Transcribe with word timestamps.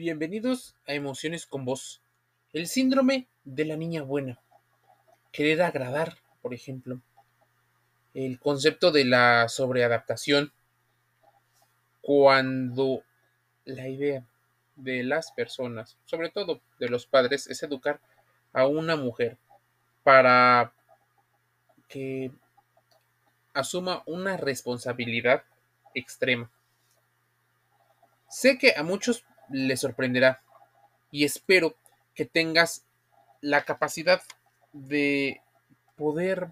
Bienvenidos 0.00 0.76
a 0.86 0.92
Emociones 0.92 1.44
con 1.44 1.64
Vos. 1.64 2.00
El 2.52 2.68
síndrome 2.68 3.26
de 3.42 3.64
la 3.64 3.76
niña 3.76 4.02
buena. 4.02 4.38
Querer 5.32 5.60
agradar, 5.60 6.18
por 6.40 6.54
ejemplo. 6.54 7.00
El 8.14 8.38
concepto 8.38 8.92
de 8.92 9.04
la 9.04 9.48
sobreadaptación. 9.48 10.52
Cuando 12.00 13.02
la 13.64 13.88
idea 13.88 14.24
de 14.76 15.02
las 15.02 15.32
personas, 15.32 15.98
sobre 16.04 16.30
todo 16.30 16.60
de 16.78 16.88
los 16.88 17.06
padres, 17.06 17.48
es 17.48 17.60
educar 17.64 17.98
a 18.52 18.68
una 18.68 18.94
mujer 18.94 19.36
para 20.04 20.72
que 21.88 22.30
asuma 23.52 24.04
una 24.06 24.36
responsabilidad 24.36 25.42
extrema. 25.92 26.52
Sé 28.28 28.58
que 28.58 28.74
a 28.76 28.84
muchos 28.84 29.24
les 29.50 29.80
sorprenderá 29.80 30.42
y 31.10 31.24
espero 31.24 31.76
que 32.14 32.24
tengas 32.24 32.84
la 33.40 33.64
capacidad 33.64 34.22
de 34.72 35.40
poder 35.96 36.48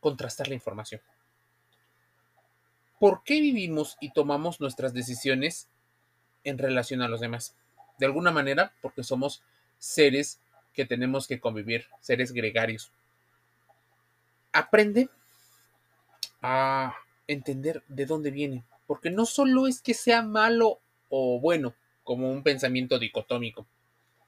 contrastar 0.00 0.48
la 0.48 0.54
información. 0.54 1.00
¿Por 2.98 3.22
qué 3.22 3.40
vivimos 3.40 3.96
y 4.00 4.10
tomamos 4.10 4.60
nuestras 4.60 4.92
decisiones 4.92 5.68
en 6.44 6.58
relación 6.58 7.02
a 7.02 7.08
los 7.08 7.20
demás? 7.20 7.54
De 7.98 8.06
alguna 8.06 8.30
manera, 8.30 8.72
porque 8.82 9.04
somos 9.04 9.42
seres 9.78 10.40
que 10.74 10.84
tenemos 10.84 11.26
que 11.26 11.40
convivir, 11.40 11.86
seres 12.00 12.32
gregarios. 12.32 12.90
Aprende 14.52 15.08
a 16.42 16.94
entender 17.26 17.82
de 17.88 18.06
dónde 18.06 18.30
viene, 18.30 18.64
porque 18.86 19.10
no 19.10 19.26
solo 19.26 19.66
es 19.66 19.80
que 19.80 19.94
sea 19.94 20.22
malo 20.22 20.80
o 21.08 21.40
bueno, 21.40 21.74
como 22.04 22.30
un 22.30 22.42
pensamiento 22.42 22.98
dicotómico, 22.98 23.66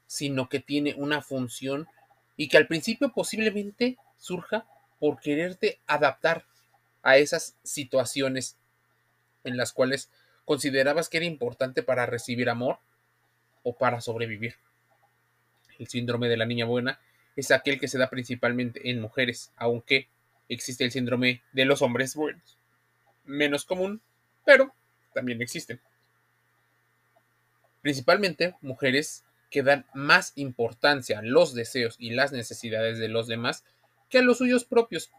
sino 0.06 0.48
que 0.48 0.60
tiene 0.60 0.94
una 0.96 1.22
función 1.22 1.88
y 2.36 2.48
que 2.48 2.56
al 2.56 2.66
principio 2.66 3.12
posiblemente 3.12 3.96
surja 4.18 4.66
por 4.98 5.20
quererte 5.20 5.80
adaptar 5.86 6.44
a 7.02 7.16
esas 7.16 7.56
situaciones 7.62 8.56
en 9.44 9.56
las 9.56 9.72
cuales 9.72 10.10
considerabas 10.44 11.08
que 11.08 11.18
era 11.18 11.26
importante 11.26 11.82
para 11.82 12.06
recibir 12.06 12.50
amor 12.50 12.78
o 13.62 13.74
para 13.74 14.00
sobrevivir. 14.00 14.56
El 15.78 15.88
síndrome 15.88 16.28
de 16.28 16.36
la 16.36 16.46
niña 16.46 16.66
buena 16.66 17.00
es 17.36 17.50
aquel 17.50 17.80
que 17.80 17.88
se 17.88 17.98
da 17.98 18.10
principalmente 18.10 18.90
en 18.90 19.00
mujeres, 19.00 19.52
aunque 19.56 20.08
existe 20.48 20.84
el 20.84 20.92
síndrome 20.92 21.42
de 21.52 21.64
los 21.64 21.80
hombres 21.80 22.14
buenos. 22.14 22.58
Menos 23.24 23.64
común, 23.64 24.02
pero 24.44 24.74
también 25.14 25.40
existen. 25.40 25.80
Principalmente 27.82 28.56
mujeres 28.60 29.24
que 29.50 29.62
dan 29.62 29.86
más 29.94 30.32
importancia 30.36 31.18
a 31.18 31.22
los 31.22 31.54
deseos 31.54 31.96
y 31.98 32.10
las 32.10 32.32
necesidades 32.32 32.98
de 32.98 33.08
los 33.08 33.26
demás 33.26 33.64
que 34.08 34.18
a 34.18 34.22
los 34.22 34.38
suyos 34.38 34.64
propios. 34.64 35.10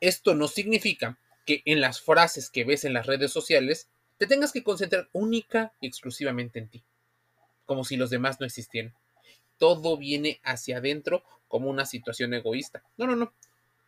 Esto 0.00 0.34
no 0.34 0.48
significa 0.48 1.18
que 1.46 1.62
en 1.64 1.80
las 1.80 2.00
frases 2.00 2.50
que 2.50 2.64
ves 2.64 2.84
en 2.84 2.92
las 2.92 3.06
redes 3.06 3.32
sociales 3.32 3.88
te 4.18 4.26
tengas 4.26 4.52
que 4.52 4.62
concentrar 4.62 5.08
única 5.12 5.72
y 5.80 5.86
exclusivamente 5.86 6.58
en 6.58 6.68
ti, 6.68 6.84
como 7.66 7.84
si 7.84 7.96
los 7.96 8.10
demás 8.10 8.40
no 8.40 8.46
existieran. 8.46 8.94
Todo 9.58 9.96
viene 9.96 10.40
hacia 10.44 10.78
adentro 10.78 11.24
como 11.48 11.68
una 11.68 11.86
situación 11.86 12.34
egoísta. 12.34 12.82
No, 12.96 13.06
no, 13.06 13.16
no. 13.16 13.32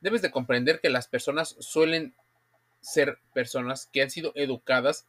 Debes 0.00 0.22
de 0.22 0.30
comprender 0.30 0.80
que 0.80 0.90
las 0.90 1.08
personas 1.08 1.56
suelen 1.58 2.14
ser 2.80 3.18
personas 3.32 3.86
que 3.92 4.02
han 4.02 4.10
sido 4.10 4.32
educadas 4.36 5.06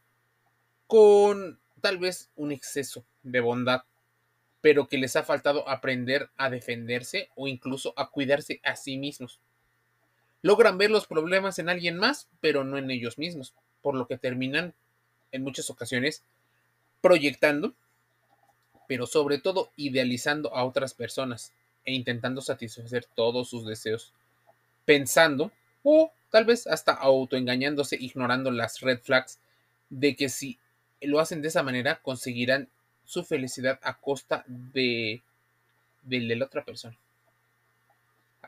con 0.86 1.60
tal 1.78 1.98
vez 1.98 2.30
un 2.36 2.52
exceso 2.52 3.04
de 3.22 3.40
bondad, 3.40 3.82
pero 4.60 4.88
que 4.88 4.98
les 4.98 5.16
ha 5.16 5.22
faltado 5.22 5.68
aprender 5.68 6.30
a 6.36 6.50
defenderse 6.50 7.30
o 7.34 7.48
incluso 7.48 7.94
a 7.96 8.10
cuidarse 8.10 8.60
a 8.64 8.76
sí 8.76 8.96
mismos. 8.96 9.40
Logran 10.42 10.78
ver 10.78 10.90
los 10.90 11.06
problemas 11.06 11.58
en 11.58 11.68
alguien 11.68 11.96
más, 11.96 12.28
pero 12.40 12.64
no 12.64 12.78
en 12.78 12.90
ellos 12.90 13.18
mismos, 13.18 13.54
por 13.82 13.94
lo 13.94 14.06
que 14.06 14.18
terminan 14.18 14.74
en 15.32 15.42
muchas 15.42 15.70
ocasiones 15.70 16.22
proyectando, 17.00 17.74
pero 18.86 19.06
sobre 19.06 19.38
todo 19.38 19.70
idealizando 19.76 20.54
a 20.54 20.64
otras 20.64 20.94
personas 20.94 21.52
e 21.84 21.92
intentando 21.92 22.40
satisfacer 22.40 23.04
todos 23.14 23.48
sus 23.48 23.66
deseos, 23.66 24.12
pensando 24.84 25.52
o 25.82 26.12
tal 26.30 26.44
vez 26.44 26.66
hasta 26.66 26.92
autoengañándose, 26.92 27.96
ignorando 27.96 28.50
las 28.50 28.80
red 28.80 29.00
flags 29.00 29.38
de 29.90 30.16
que 30.16 30.28
si 30.28 30.58
lo 31.00 31.20
hacen 31.20 31.42
de 31.42 31.48
esa 31.48 31.62
manera, 31.62 32.00
conseguirán 32.02 32.68
su 33.04 33.24
felicidad 33.24 33.78
a 33.82 33.98
costa 33.98 34.44
de, 34.46 35.22
de, 36.02 36.20
de 36.20 36.36
la 36.36 36.46
otra 36.46 36.64
persona. 36.64 36.96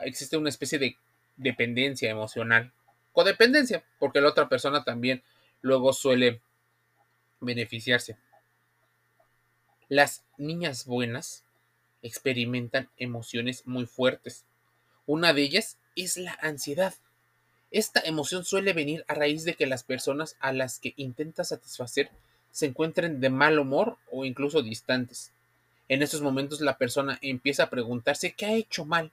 Existe 0.00 0.36
una 0.36 0.48
especie 0.48 0.78
de 0.78 0.96
dependencia 1.36 2.10
emocional, 2.10 2.72
codependencia, 3.12 3.84
porque 3.98 4.20
la 4.20 4.28
otra 4.28 4.48
persona 4.48 4.84
también 4.84 5.22
luego 5.62 5.92
suele 5.92 6.40
beneficiarse. 7.40 8.16
Las 9.88 10.24
niñas 10.38 10.84
buenas 10.84 11.44
experimentan 12.02 12.88
emociones 12.96 13.66
muy 13.66 13.86
fuertes. 13.86 14.44
Una 15.06 15.32
de 15.32 15.42
ellas 15.42 15.78
es 15.96 16.16
la 16.16 16.38
ansiedad. 16.40 16.94
Esta 17.70 18.00
emoción 18.00 18.44
suele 18.44 18.72
venir 18.72 19.04
a 19.08 19.14
raíz 19.14 19.44
de 19.44 19.54
que 19.54 19.66
las 19.66 19.84
personas 19.84 20.36
a 20.40 20.52
las 20.52 20.78
que 20.78 20.94
intenta 20.96 21.44
satisfacer 21.44 22.10
se 22.50 22.66
encuentren 22.66 23.20
de 23.20 23.30
mal 23.30 23.58
humor 23.58 23.98
o 24.10 24.24
incluso 24.24 24.62
distantes. 24.62 25.32
En 25.88 26.02
esos 26.02 26.22
momentos 26.22 26.60
la 26.60 26.78
persona 26.78 27.18
empieza 27.22 27.64
a 27.64 27.70
preguntarse 27.70 28.32
qué 28.32 28.46
ha 28.46 28.54
hecho 28.54 28.84
mal. 28.84 29.10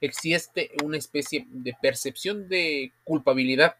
Existe 0.00 0.70
una 0.82 0.96
especie 0.96 1.46
de 1.50 1.74
percepción 1.80 2.48
de 2.48 2.92
culpabilidad 3.04 3.76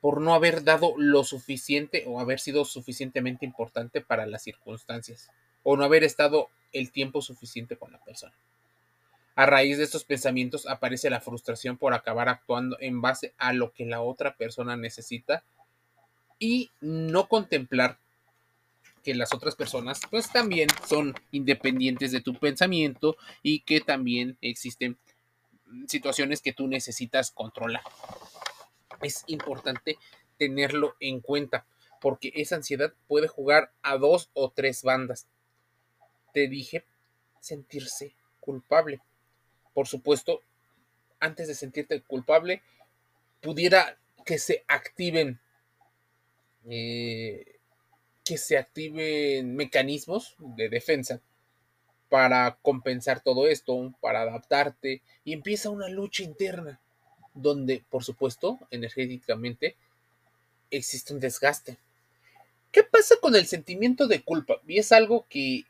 por 0.00 0.20
no 0.20 0.34
haber 0.34 0.62
dado 0.62 0.94
lo 0.96 1.24
suficiente 1.24 2.04
o 2.06 2.20
haber 2.20 2.38
sido 2.38 2.64
suficientemente 2.64 3.44
importante 3.44 4.00
para 4.00 4.26
las 4.26 4.42
circunstancias 4.42 5.30
o 5.62 5.76
no 5.76 5.84
haber 5.84 6.04
estado 6.04 6.48
el 6.72 6.92
tiempo 6.92 7.22
suficiente 7.22 7.76
con 7.76 7.90
la 7.90 7.98
persona. 7.98 8.34
A 9.34 9.46
raíz 9.46 9.78
de 9.78 9.84
estos 9.84 10.04
pensamientos 10.04 10.66
aparece 10.66 11.10
la 11.10 11.20
frustración 11.20 11.76
por 11.76 11.92
acabar 11.92 12.28
actuando 12.28 12.76
en 12.80 13.00
base 13.00 13.34
a 13.36 13.52
lo 13.52 13.72
que 13.72 13.84
la 13.84 14.00
otra 14.00 14.36
persona 14.36 14.76
necesita 14.76 15.42
y 16.38 16.70
no 16.80 17.28
contemplar 17.28 17.98
que 19.02 19.14
las 19.14 19.32
otras 19.32 19.54
personas 19.54 20.00
pues 20.10 20.32
también 20.32 20.68
son 20.88 21.14
independientes 21.30 22.10
de 22.10 22.20
tu 22.20 22.34
pensamiento 22.34 23.16
y 23.42 23.60
que 23.60 23.80
también 23.80 24.36
existen 24.40 24.98
situaciones 25.86 26.42
que 26.42 26.52
tú 26.52 26.66
necesitas 26.66 27.30
controlar. 27.30 27.82
Es 29.02 29.24
importante 29.28 29.98
tenerlo 30.38 30.96
en 31.00 31.20
cuenta 31.20 31.66
porque 32.00 32.32
esa 32.34 32.56
ansiedad 32.56 32.92
puede 33.06 33.28
jugar 33.28 33.72
a 33.82 33.96
dos 33.96 34.30
o 34.34 34.50
tres 34.50 34.82
bandas. 34.82 35.26
Te 36.32 36.48
dije 36.48 36.84
sentirse 37.40 38.14
culpable. 38.40 39.00
Por 39.72 39.86
supuesto, 39.86 40.40
antes 41.20 41.48
de 41.48 41.54
sentirte 41.54 42.00
culpable, 42.02 42.62
pudiera 43.40 43.98
que 44.24 44.38
se 44.38 44.64
activen 44.66 45.40
eh, 46.68 47.56
que 48.24 48.38
se 48.38 48.58
activen 48.58 49.54
mecanismos 49.54 50.34
de 50.38 50.68
defensa 50.68 51.20
para 52.08 52.58
compensar 52.62 53.20
todo 53.22 53.46
esto, 53.48 53.94
para 54.00 54.22
adaptarte, 54.22 55.02
y 55.24 55.32
empieza 55.32 55.70
una 55.70 55.88
lucha 55.88 56.22
interna, 56.22 56.80
donde, 57.34 57.84
por 57.90 58.04
supuesto, 58.04 58.58
energéticamente 58.70 59.76
existe 60.70 61.14
un 61.14 61.20
desgaste. 61.20 61.78
¿Qué 62.72 62.82
pasa 62.82 63.16
con 63.20 63.36
el 63.36 63.46
sentimiento 63.46 64.06
de 64.06 64.22
culpa? 64.22 64.60
Y 64.66 64.78
es 64.78 64.92
algo 64.92 65.26
que 65.28 65.64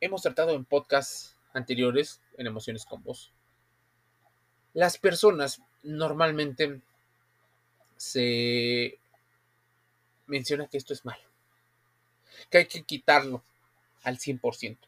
hemos 0.00 0.22
tratado 0.22 0.54
en 0.54 0.64
podcasts 0.64 1.36
anteriores, 1.52 2.20
en 2.36 2.46
Emociones 2.46 2.84
con 2.84 3.02
Vos. 3.02 3.32
Las 4.72 4.98
personas 4.98 5.60
normalmente 5.82 6.80
se 7.96 8.98
menciona 10.26 10.66
que 10.66 10.78
esto 10.78 10.92
es 10.92 11.04
malo, 11.04 11.22
que 12.50 12.58
hay 12.58 12.66
que 12.66 12.82
quitarlo 12.82 13.42
al 14.02 14.18
100%. 14.18 14.78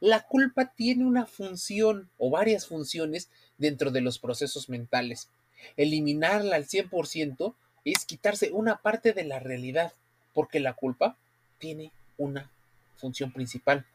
La 0.00 0.22
culpa 0.26 0.72
tiene 0.74 1.04
una 1.04 1.26
función 1.26 2.10
o 2.16 2.30
varias 2.30 2.66
funciones 2.66 3.28
dentro 3.58 3.90
de 3.90 4.00
los 4.00 4.18
procesos 4.18 4.68
mentales. 4.68 5.28
Eliminarla 5.76 6.56
al 6.56 6.66
100% 6.66 7.54
es 7.84 8.06
quitarse 8.06 8.50
una 8.50 8.78
parte 8.78 9.12
de 9.12 9.24
la 9.24 9.40
realidad, 9.40 9.92
porque 10.32 10.58
la 10.60 10.72
culpa 10.72 11.18
tiene 11.58 11.92
una 12.16 12.50
función 12.96 13.32
principal, 13.32 13.86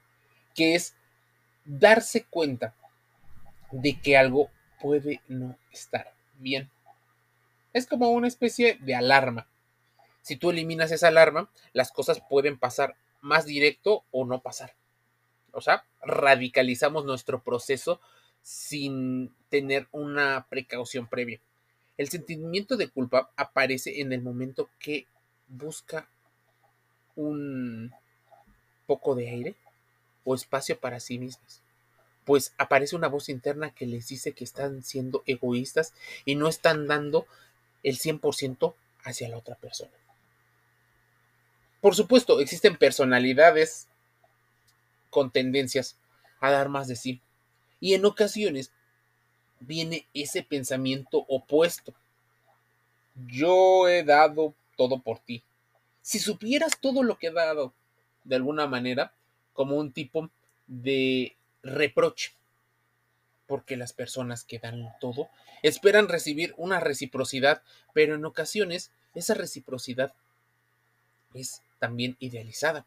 que 0.54 0.76
es 0.76 0.94
darse 1.66 2.24
cuenta 2.26 2.76
de 3.72 4.00
que 4.00 4.16
algo 4.16 4.50
puede 4.80 5.22
no 5.28 5.58
estar 5.72 6.14
bien. 6.40 6.70
Es 7.74 7.88
como 7.88 8.10
una 8.10 8.28
especie 8.28 8.78
de 8.82 8.96
alarma 8.96 9.48
Si 10.26 10.38
tú 10.38 10.50
eliminas 10.50 10.92
esa 10.92 11.10
alarma, 11.10 11.52
las 11.72 11.92
cosas 11.92 12.20
pueden 12.28 12.58
pasar 12.58 12.96
más 13.22 13.46
directo 13.46 14.06
o 14.10 14.26
no 14.26 14.42
pasar. 14.42 14.74
O 15.52 15.62
sea, 15.62 15.86
radicalizamos 16.02 17.06
nuestro 17.06 17.44
proceso 17.44 18.02
sin 18.42 19.32
tener 19.50 19.88
una 19.92 20.48
precaución 20.50 21.06
previa. 21.06 21.40
El 21.96 22.10
sentimiento 22.10 22.76
de 22.76 22.90
culpa 22.90 23.30
aparece 23.36 24.02
en 24.02 24.14
el 24.14 24.24
momento 24.24 24.72
que 24.80 25.06
busca 25.48 26.10
un 27.16 27.94
poco 28.88 29.14
de 29.14 29.30
aire 29.30 29.56
o 30.24 30.34
espacio 30.34 30.80
para 30.80 31.00
sí 31.00 31.20
mismos. 31.20 31.62
Pues 32.24 32.56
aparece 32.58 32.96
una 32.96 33.10
voz 33.10 33.30
interna 33.30 33.76
que 33.76 33.86
les 33.86 34.08
dice 34.08 34.34
que 34.34 34.44
están 34.44 34.82
siendo 34.82 35.22
egoístas 35.28 35.94
y 36.26 36.34
no 36.34 36.48
están 36.48 36.88
dando 36.88 37.28
el 37.84 38.00
100% 38.00 38.74
hacia 39.04 39.30
la 39.30 39.38
otra 39.38 39.54
persona. 39.54 39.92
Por 41.86 41.94
supuesto, 41.94 42.40
existen 42.40 42.78
personalidades 42.78 43.88
con 45.12 45.30
tendencias 45.30 46.00
a 46.40 46.50
dar 46.50 46.68
más 46.68 46.88
de 46.88 46.96
sí. 46.96 47.22
Y 47.80 47.94
en 47.94 48.06
ocasiones 48.06 48.72
viene 49.60 50.08
ese 50.12 50.42
pensamiento 50.42 51.28
opuesto. 51.28 51.94
Yo 53.28 53.88
he 53.88 54.04
dado 54.04 54.56
todo 54.76 55.04
por 55.04 55.20
ti. 55.20 55.44
Si 56.02 56.18
supieras 56.18 56.80
todo 56.82 57.04
lo 57.04 57.20
que 57.20 57.28
he 57.28 57.32
dado, 57.32 57.72
de 58.24 58.38
alguna 58.38 58.66
manera, 58.66 59.14
como 59.54 59.76
un 59.76 59.92
tipo 59.92 60.32
de 60.66 61.36
reproche. 61.62 62.34
Porque 63.46 63.78
las 63.78 63.94
personas 63.94 64.44
que 64.44 64.58
dan 64.58 64.92
todo 65.00 65.30
esperan 65.62 66.08
recibir 66.08 66.56
una 66.58 66.80
reciprocidad, 66.80 67.62
pero 67.94 68.16
en 68.16 68.26
ocasiones 68.26 68.90
esa 69.14 69.36
reciprocidad 69.36 70.16
es 71.36 71.62
también 71.80 72.16
idealizada. 72.20 72.86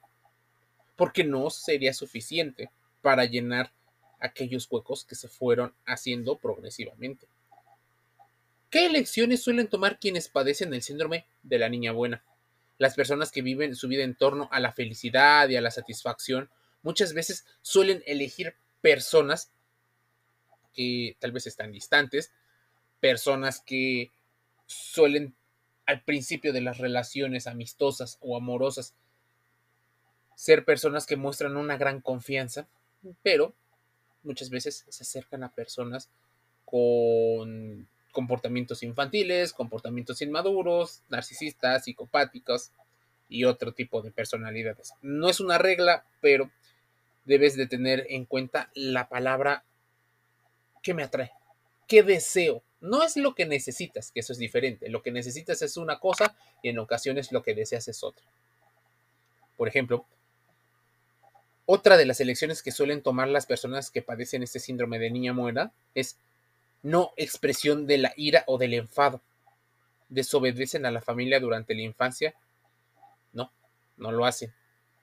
Porque 0.96 1.24
no 1.24 1.50
sería 1.50 1.94
suficiente 1.94 2.70
para 3.02 3.24
llenar 3.24 3.72
aquellos 4.20 4.66
huecos 4.70 5.04
que 5.04 5.14
se 5.14 5.28
fueron 5.28 5.74
haciendo 5.86 6.36
progresivamente. 6.36 7.28
¿Qué 8.70 8.86
elecciones 8.86 9.42
suelen 9.42 9.68
tomar 9.68 9.98
quienes 9.98 10.28
padecen 10.28 10.74
el 10.74 10.82
síndrome 10.82 11.26
de 11.42 11.58
la 11.58 11.68
niña 11.68 11.92
buena? 11.92 12.22
Las 12.76 12.94
personas 12.94 13.32
que 13.32 13.42
viven 13.42 13.74
su 13.74 13.88
vida 13.88 14.04
en 14.04 14.14
torno 14.14 14.48
a 14.52 14.60
la 14.60 14.72
felicidad 14.72 15.48
y 15.48 15.56
a 15.56 15.60
la 15.60 15.70
satisfacción 15.70 16.50
muchas 16.82 17.14
veces 17.14 17.46
suelen 17.62 18.02
elegir 18.06 18.54
personas 18.80 19.50
que 20.74 21.16
tal 21.18 21.32
vez 21.32 21.46
están 21.46 21.72
distantes, 21.72 22.30
personas 23.00 23.60
que 23.60 24.10
suelen 24.66 25.34
al 25.88 26.02
principio 26.02 26.52
de 26.52 26.60
las 26.60 26.76
relaciones 26.76 27.46
amistosas 27.46 28.18
o 28.20 28.36
amorosas 28.36 28.94
ser 30.34 30.66
personas 30.66 31.06
que 31.06 31.16
muestran 31.16 31.56
una 31.56 31.78
gran 31.78 32.02
confianza, 32.02 32.68
pero 33.22 33.54
muchas 34.22 34.50
veces 34.50 34.84
se 34.86 35.02
acercan 35.02 35.44
a 35.44 35.54
personas 35.54 36.10
con 36.66 37.88
comportamientos 38.12 38.82
infantiles, 38.82 39.54
comportamientos 39.54 40.20
inmaduros, 40.20 41.00
narcisistas, 41.08 41.84
psicopáticos 41.84 42.70
y 43.30 43.44
otro 43.44 43.72
tipo 43.72 44.02
de 44.02 44.10
personalidades. 44.10 44.92
No 45.00 45.30
es 45.30 45.40
una 45.40 45.56
regla, 45.56 46.04
pero 46.20 46.50
debes 47.24 47.56
de 47.56 47.66
tener 47.66 48.06
en 48.10 48.26
cuenta 48.26 48.70
la 48.74 49.08
palabra 49.08 49.64
que 50.82 50.92
me 50.92 51.02
atrae, 51.02 51.32
qué 51.88 52.04
deseo. 52.04 52.62
No 52.80 53.02
es 53.02 53.16
lo 53.16 53.34
que 53.34 53.46
necesitas, 53.46 54.12
que 54.12 54.20
eso 54.20 54.32
es 54.32 54.38
diferente. 54.38 54.88
Lo 54.88 55.02
que 55.02 55.10
necesitas 55.10 55.60
es 55.62 55.76
una 55.76 55.98
cosa 55.98 56.36
y 56.62 56.68
en 56.68 56.78
ocasiones 56.78 57.32
lo 57.32 57.42
que 57.42 57.54
deseas 57.54 57.88
es 57.88 58.04
otra. 58.04 58.24
Por 59.56 59.66
ejemplo, 59.66 60.06
otra 61.66 61.96
de 61.96 62.06
las 62.06 62.20
elecciones 62.20 62.62
que 62.62 62.70
suelen 62.70 63.02
tomar 63.02 63.28
las 63.28 63.46
personas 63.46 63.90
que 63.90 64.02
padecen 64.02 64.44
este 64.44 64.60
síndrome 64.60 65.00
de 65.00 65.10
niña 65.10 65.32
muera 65.32 65.72
es 65.94 66.18
no 66.82 67.12
expresión 67.16 67.86
de 67.86 67.98
la 67.98 68.12
ira 68.16 68.44
o 68.46 68.58
del 68.58 68.74
enfado. 68.74 69.20
Desobedecen 70.08 70.86
a 70.86 70.92
la 70.92 71.02
familia 71.02 71.40
durante 71.40 71.74
la 71.74 71.82
infancia. 71.82 72.34
No, 73.32 73.50
no 73.96 74.12
lo 74.12 74.24
hacen. 74.24 74.54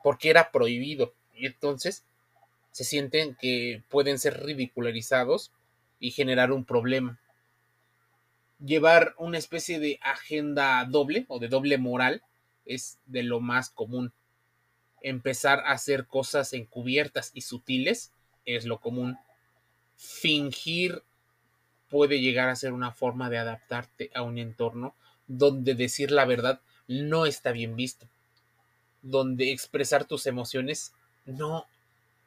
Porque 0.02 0.30
era 0.30 0.52
prohibido. 0.52 1.14
Y 1.34 1.46
entonces 1.46 2.06
se 2.72 2.86
sienten 2.86 3.36
que 3.36 3.84
pueden 3.90 4.18
ser 4.18 4.44
ridicularizados 4.44 5.52
y 6.00 6.12
generar 6.12 6.52
un 6.52 6.66
problema. 6.66 7.20
Llevar 8.64 9.16
una 9.18 9.38
especie 9.38 9.80
de 9.80 10.00
agenda 10.02 10.84
doble 10.86 11.26
o 11.28 11.40
de 11.40 11.48
doble 11.48 11.78
moral 11.78 12.24
es 12.66 13.00
de 13.06 13.24
lo 13.24 13.40
más 13.40 13.70
común 13.70 14.14
empezar 15.06 15.60
a 15.60 15.72
hacer 15.72 16.08
cosas 16.08 16.52
encubiertas 16.54 17.30
y 17.36 17.42
sutiles 17.42 18.12
es 18.44 18.66
lo 18.66 18.80
común. 18.80 19.20
Fingir 19.96 21.04
puede 21.90 22.20
llegar 22.20 22.50
a 22.50 22.56
ser 22.56 22.74
una 22.74 22.92
forma 22.92 23.30
de 23.30 23.38
adaptarte 23.38 24.10
a 24.16 24.24
un 24.24 24.40
entorno 24.40 24.96
donde 25.28 25.76
decir 25.76 26.10
la 26.10 26.26
verdad 26.26 26.60
no 26.88 27.28
está 27.28 27.52
bien 27.52 27.76
visto, 27.76 28.08
donde 29.04 29.52
expresar 29.52 30.06
tus 30.06 30.26
emociones 30.26 30.92
no 31.26 31.68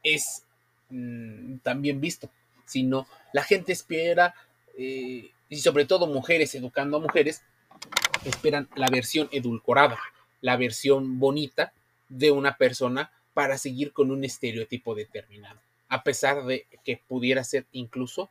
es 0.05 0.45
mm, 0.91 1.57
tan 1.59 1.83
bien 1.83 2.01
visto, 2.01 2.31
sino 2.69 3.07
la 3.33 3.43
gente 3.43 3.73
espera, 3.73 4.35
eh, 4.77 5.31
y 5.49 5.57
sobre 5.57 5.87
todo 5.87 6.07
mujeres 6.07 6.55
educando 6.55 6.99
a 6.99 7.01
mujeres, 7.01 7.43
esperan 8.25 8.69
la 8.77 8.89
versión 8.91 9.29
edulcorada, 9.33 9.99
la 10.41 10.57
versión 10.57 11.19
bonita 11.19 11.73
de 12.09 12.31
una 12.31 12.57
persona 12.57 13.11
para 13.35 13.59
seguir 13.59 13.93
con 13.93 14.11
un 14.11 14.25
estereotipo 14.25 14.95
determinado, 14.95 15.61
a 15.89 16.03
pesar 16.03 16.45
de 16.45 16.67
que 16.85 17.01
pudiera 17.09 17.45
ser 17.45 17.67
incluso 17.73 18.31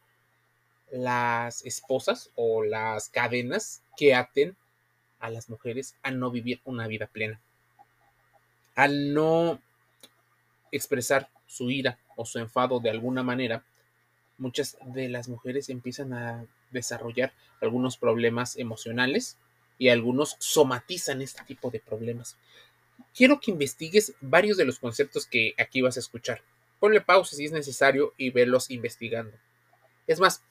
las 0.92 1.66
esposas 1.66 2.30
o 2.36 2.64
las 2.64 3.10
cadenas 3.10 3.82
que 3.98 4.16
aten 4.16 4.56
a 5.20 5.30
las 5.30 5.50
mujeres 5.50 5.96
a 6.04 6.12
no 6.12 6.32
vivir 6.32 6.62
una 6.64 6.88
vida 6.88 7.08
plena, 7.08 7.40
al 8.76 9.14
no 9.14 9.60
expresar 10.72 11.30
su 11.48 11.72
ira 11.72 11.98
o 12.16 12.26
su 12.26 12.40
enfado 12.40 12.80
de 12.80 12.90
alguna 12.90 13.24
manera, 13.24 13.64
muchas 14.38 14.78
de 14.86 15.10
las 15.10 15.28
mujeres 15.28 15.70
empiezan 15.70 16.14
a 16.14 16.46
desarrollar 16.72 17.34
algunos 17.62 17.98
problemas 17.98 18.58
emocionales 18.58 19.38
y 19.80 19.90
algunos 19.90 20.36
somatizan 20.40 21.22
este 21.22 21.44
tipo 21.44 21.70
de 21.70 21.80
problemas 21.80 22.38
quiero 23.16 23.40
que 23.40 23.52
investigues 23.52 24.14
varios 24.22 24.58
de 24.58 24.66
los 24.66 24.80
conceptos 24.80 25.26
que 25.26 25.54
aquí 25.58 25.82
vas 25.82 25.98
a 25.98 26.02
escuchar. 26.02 26.42
Ponle 26.80 27.02
pausa 27.02 27.36
si 27.36 27.46
es 27.46 27.52
necesario 27.52 28.14
y 28.18 28.30
verlos 28.30 28.70
investigando. 28.70 29.36
Es 30.06 30.20
más, 30.20 30.44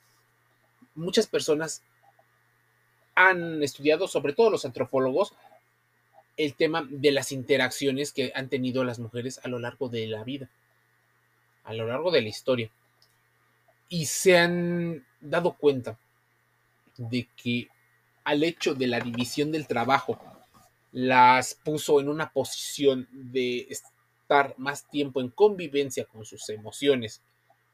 muchas 0.94 1.26
personas 1.26 1.82
han 3.14 3.62
estudiado, 3.62 4.08
sobre 4.08 4.32
todo 4.32 4.50
los 4.50 4.64
antropólogos, 4.64 5.32
el 6.36 6.54
tema 6.54 6.86
de 6.90 7.12
las 7.12 7.32
interacciones 7.32 8.12
que 8.12 8.32
han 8.34 8.48
tenido 8.48 8.84
las 8.84 8.98
mujeres 8.98 9.40
a 9.42 9.48
lo 9.48 9.58
largo 9.58 9.88
de 9.88 10.06
la 10.06 10.24
vida, 10.24 10.50
a 11.64 11.72
lo 11.72 11.86
largo 11.86 12.10
de 12.10 12.22
la 12.22 12.28
historia. 12.28 12.70
Y 13.88 14.06
se 14.06 14.36
han 14.36 15.06
dado 15.20 15.52
cuenta 15.54 15.98
de 16.96 17.28
que 17.36 17.68
al 18.24 18.42
hecho 18.42 18.74
de 18.74 18.86
la 18.86 19.00
división 19.00 19.52
del 19.52 19.66
trabajo 19.66 20.20
las 20.92 21.54
puso 21.54 22.00
en 22.00 22.08
una 22.08 22.32
posición 22.32 23.08
de 23.12 23.66
estar 23.70 24.54
más 24.56 24.88
tiempo 24.88 25.20
en 25.20 25.28
convivencia 25.28 26.04
con 26.06 26.24
sus 26.24 26.48
emociones, 26.48 27.22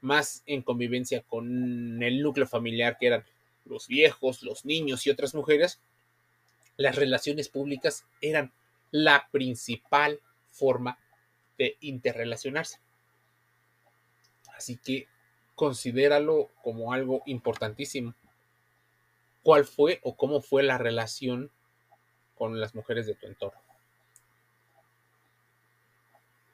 más 0.01 0.43
en 0.45 0.61
convivencia 0.61 1.21
con 1.21 2.03
el 2.03 2.21
núcleo 2.21 2.45
familiar 2.45 2.97
que 2.99 3.07
eran 3.07 3.25
los 3.65 3.87
viejos, 3.87 4.43
los 4.43 4.65
niños 4.65 5.07
y 5.07 5.09
otras 5.09 5.33
mujeres, 5.33 5.79
las 6.77 6.95
relaciones 6.95 7.49
públicas 7.49 8.05
eran 8.21 8.51
la 8.91 9.27
principal 9.31 10.19
forma 10.51 10.99
de 11.57 11.77
interrelacionarse. 11.79 12.79
Así 14.55 14.77
que 14.77 15.07
considéralo 15.55 16.49
como 16.63 16.93
algo 16.93 17.21
importantísimo. 17.25 18.13
¿Cuál 19.43 19.65
fue 19.65 19.99
o 20.03 20.15
cómo 20.15 20.41
fue 20.41 20.63
la 20.63 20.77
relación 20.77 21.51
con 22.35 22.59
las 22.59 22.75
mujeres 22.75 23.05
de 23.05 23.15
tu 23.15 23.27
entorno. 23.27 23.59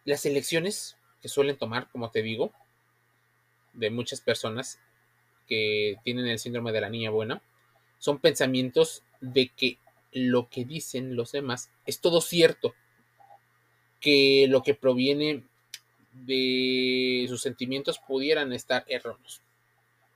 Las 0.05 0.25
elecciones 0.25 0.97
que 1.21 1.29
suelen 1.29 1.57
tomar, 1.57 1.89
como 1.89 2.11
te 2.11 2.21
digo, 2.21 2.51
de 3.73 3.89
muchas 3.89 4.21
personas 4.21 4.79
que 5.47 5.97
tienen 6.03 6.27
el 6.27 6.39
síndrome 6.39 6.71
de 6.71 6.81
la 6.81 6.89
niña 6.89 7.09
buena, 7.09 7.41
son 7.97 8.19
pensamientos 8.19 9.03
de 9.19 9.49
que 9.49 9.77
lo 10.11 10.49
que 10.49 10.65
dicen 10.65 11.15
los 11.15 11.31
demás 11.31 11.71
es 11.85 11.99
todo 12.01 12.21
cierto, 12.21 12.73
que 13.99 14.45
lo 14.49 14.63
que 14.63 14.73
proviene 14.73 15.43
de 16.11 17.25
sus 17.27 17.41
sentimientos 17.41 17.99
pudieran 17.99 18.53
estar 18.53 18.85
erróneos. 18.87 19.41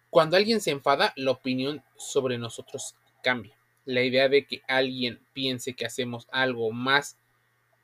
Cuando 0.09 0.37
alguien 0.37 0.61
se 0.61 0.71
enfada, 0.71 1.13
la 1.15 1.31
opinión 1.31 1.83
sobre 1.97 2.37
nosotros 2.37 2.95
cambia 3.23 3.57
La 3.85 4.03
idea 4.03 4.29
de 4.29 4.45
que 4.45 4.61
alguien 4.67 5.19
piense 5.33 5.73
que 5.73 5.85
hacemos 5.85 6.27
algo 6.31 6.71
más 6.71 7.17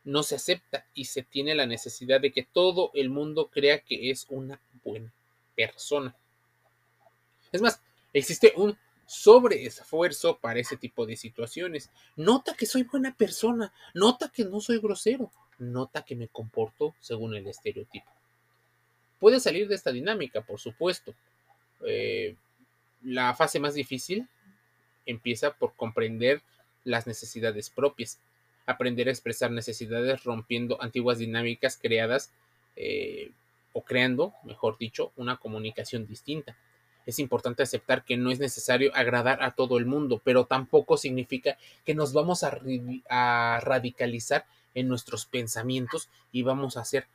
no 0.03 0.23
se 0.23 0.35
acepta 0.35 0.85
y 0.93 1.05
se 1.05 1.23
tiene 1.23 1.55
la 1.55 1.65
necesidad 1.65 2.21
de 2.21 2.31
que 2.31 2.43
todo 2.43 2.91
el 2.93 3.09
mundo 3.09 3.49
crea 3.49 3.79
que 3.79 4.11
es 4.11 4.25
una 4.29 4.61
buena 4.83 5.13
persona. 5.55 6.15
Es 7.51 7.61
más, 7.61 7.81
existe 8.13 8.53
un 8.55 8.77
sobreesfuerzo 9.05 10.37
para 10.37 10.59
ese 10.59 10.77
tipo 10.77 11.05
de 11.05 11.17
situaciones. 11.17 11.89
Nota 12.15 12.53
que 12.53 12.65
soy 12.65 12.83
buena 12.83 13.15
persona, 13.15 13.73
nota 13.93 14.29
que 14.29 14.45
no 14.45 14.61
soy 14.61 14.79
grosero, 14.79 15.31
nota 15.59 16.03
que 16.03 16.15
me 16.15 16.27
comporto 16.27 16.95
según 16.99 17.35
el 17.35 17.47
estereotipo. 17.47 18.09
Puede 19.19 19.39
salir 19.39 19.67
de 19.67 19.75
esta 19.75 19.91
dinámica, 19.91 20.41
por 20.41 20.59
supuesto. 20.59 21.13
Eh, 21.85 22.35
la 23.03 23.33
fase 23.35 23.59
más 23.59 23.73
difícil 23.73 24.27
empieza 25.05 25.53
por 25.53 25.75
comprender 25.75 26.41
las 26.83 27.07
necesidades 27.07 27.69
propias, 27.69 28.19
aprender 28.65 29.07
a 29.07 29.11
expresar 29.11 29.51
necesidades 29.51 30.23
rompiendo 30.23 30.81
antiguas 30.81 31.17
dinámicas 31.17 31.77
creadas 31.81 32.31
eh, 32.75 33.31
o 33.73 33.83
creando, 33.83 34.33
mejor 34.43 34.77
dicho, 34.77 35.11
una 35.15 35.37
comunicación 35.37 36.05
distinta. 36.05 36.55
Es 37.05 37.19
importante 37.19 37.63
aceptar 37.63 38.05
que 38.05 38.17
no 38.17 38.31
es 38.31 38.39
necesario 38.39 38.95
agradar 38.95 39.41
a 39.41 39.51
todo 39.51 39.77
el 39.77 39.85
mundo, 39.85 40.21
pero 40.23 40.45
tampoco 40.45 40.95
significa 40.95 41.57
que 41.83 41.95
nos 41.95 42.13
vamos 42.13 42.43
a, 42.43 42.59
a 43.09 43.59
radicalizar 43.63 44.45
en 44.73 44.87
nuestros 44.87 45.25
pensamientos 45.25 46.09
y 46.31 46.43
vamos 46.43 46.77
a 46.77 46.85
ser 46.85 47.07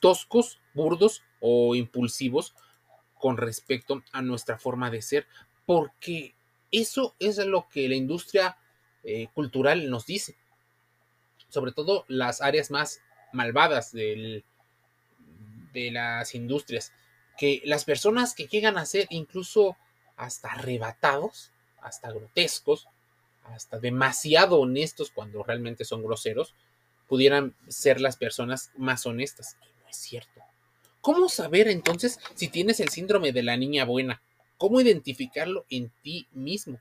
toscos, 0.00 0.60
burdos 0.74 1.22
o 1.40 1.74
impulsivos 1.74 2.54
con 3.18 3.36
respecto 3.36 4.02
a 4.12 4.22
nuestra 4.22 4.58
forma 4.58 4.90
de 4.90 5.02
ser, 5.02 5.26
porque 5.66 6.34
eso 6.70 7.14
es 7.18 7.38
lo 7.38 7.68
que 7.68 7.88
la 7.88 7.96
industria 7.96 8.56
eh, 9.02 9.28
cultural 9.34 9.90
nos 9.90 10.06
dice. 10.06 10.36
Sobre 11.48 11.72
todo 11.72 12.04
las 12.08 12.40
áreas 12.40 12.70
más 12.70 13.00
malvadas 13.32 13.92
de 13.92 14.44
las 15.72 16.34
industrias. 16.34 16.92
Que 17.36 17.62
las 17.64 17.84
personas 17.84 18.34
que 18.34 18.46
llegan 18.46 18.78
a 18.78 18.86
ser 18.86 19.06
incluso 19.10 19.76
hasta 20.16 20.52
arrebatados, 20.52 21.52
hasta 21.80 22.10
grotescos, 22.10 22.88
hasta 23.44 23.78
demasiado 23.78 24.60
honestos 24.60 25.10
cuando 25.10 25.42
realmente 25.42 25.84
son 25.84 26.02
groseros, 26.02 26.54
pudieran 27.08 27.56
ser 27.68 28.00
las 28.00 28.16
personas 28.16 28.70
más 28.76 29.06
honestas. 29.06 29.56
Y 29.62 29.82
no 29.82 29.88
es 29.88 29.96
cierto. 29.96 30.42
¿Cómo 31.00 31.28
saber 31.28 31.68
entonces 31.68 32.20
si 32.34 32.48
tienes 32.48 32.80
el 32.80 32.90
síndrome 32.90 33.32
de 33.32 33.42
la 33.42 33.56
niña 33.56 33.84
buena? 33.84 34.22
¿Cómo 34.58 34.80
identificarlo 34.80 35.64
en 35.70 35.90
ti 36.02 36.26
mismo? 36.32 36.80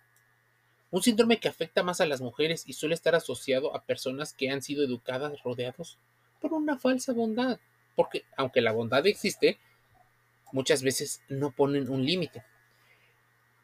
Un 0.89 1.01
síndrome 1.01 1.39
que 1.39 1.47
afecta 1.47 1.83
más 1.83 2.01
a 2.01 2.05
las 2.05 2.21
mujeres 2.21 2.63
y 2.65 2.73
suele 2.73 2.95
estar 2.95 3.15
asociado 3.15 3.75
a 3.75 3.83
personas 3.83 4.33
que 4.33 4.49
han 4.49 4.61
sido 4.61 4.83
educadas 4.83 5.41
rodeados 5.43 5.97
por 6.41 6.53
una 6.53 6.77
falsa 6.77 7.13
bondad. 7.13 7.59
Porque 7.95 8.23
aunque 8.35 8.61
la 8.61 8.71
bondad 8.71 9.05
existe, 9.07 9.59
muchas 10.51 10.83
veces 10.83 11.21
no 11.29 11.51
ponen 11.51 11.89
un 11.89 12.05
límite. 12.05 12.43